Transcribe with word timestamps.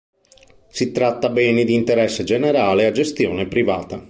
Si 0.67 0.91
tratta 0.91 1.29
beni 1.29 1.63
di 1.63 1.75
interesse 1.75 2.23
generale 2.23 2.87
a 2.87 2.91
gestione 2.91 3.45
privata. 3.47 3.99